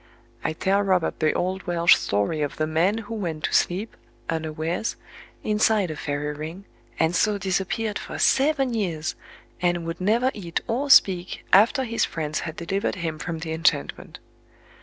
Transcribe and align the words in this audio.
I 0.43 0.53
tell 0.53 0.81
Robert 0.81 1.19
the 1.19 1.31
old 1.33 1.67
Welsh 1.67 1.95
story 1.95 2.41
of 2.41 2.57
the 2.57 2.65
man 2.65 2.97
who 3.05 3.13
went 3.13 3.43
to 3.43 3.53
sleep, 3.53 3.95
unawares, 4.31 4.95
inside 5.43 5.91
a 5.91 5.95
fairy 5.95 6.33
ring, 6.33 6.65
and 6.99 7.15
so 7.15 7.37
disappeared 7.37 7.99
for 7.99 8.17
seven 8.17 8.73
years, 8.73 9.13
and 9.61 9.85
would 9.85 10.01
never 10.01 10.31
eat 10.33 10.59
or 10.67 10.89
speak 10.89 11.45
after 11.53 11.83
his 11.83 12.03
friends 12.03 12.39
had 12.39 12.55
delivered 12.55 12.95
him 12.95 13.19
from 13.19 13.37
the 13.37 13.53
enchantment. 13.53 14.17